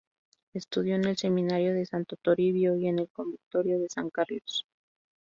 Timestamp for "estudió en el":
0.55-1.15